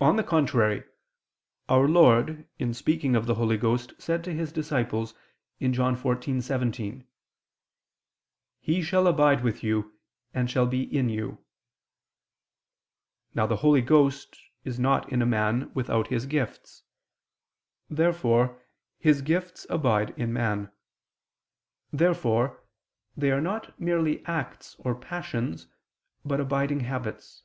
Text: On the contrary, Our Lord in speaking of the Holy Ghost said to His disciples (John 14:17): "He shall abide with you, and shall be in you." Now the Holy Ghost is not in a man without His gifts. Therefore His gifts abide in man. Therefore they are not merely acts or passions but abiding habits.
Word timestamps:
On 0.00 0.16
the 0.16 0.24
contrary, 0.24 0.82
Our 1.68 1.86
Lord 1.86 2.48
in 2.58 2.74
speaking 2.74 3.14
of 3.14 3.26
the 3.26 3.36
Holy 3.36 3.56
Ghost 3.56 3.92
said 3.96 4.24
to 4.24 4.34
His 4.34 4.50
disciples 4.50 5.14
(John 5.60 5.96
14:17): 5.96 7.04
"He 8.58 8.82
shall 8.82 9.06
abide 9.06 9.44
with 9.44 9.62
you, 9.62 9.96
and 10.34 10.50
shall 10.50 10.66
be 10.66 10.82
in 10.82 11.08
you." 11.08 11.38
Now 13.32 13.46
the 13.46 13.58
Holy 13.58 13.82
Ghost 13.82 14.36
is 14.64 14.80
not 14.80 15.12
in 15.12 15.22
a 15.22 15.26
man 15.26 15.70
without 15.74 16.08
His 16.08 16.26
gifts. 16.26 16.82
Therefore 17.88 18.60
His 18.98 19.22
gifts 19.22 19.64
abide 19.70 20.10
in 20.18 20.32
man. 20.32 20.72
Therefore 21.92 22.64
they 23.16 23.30
are 23.30 23.40
not 23.40 23.78
merely 23.80 24.26
acts 24.26 24.74
or 24.80 24.96
passions 24.96 25.68
but 26.24 26.40
abiding 26.40 26.80
habits. 26.80 27.44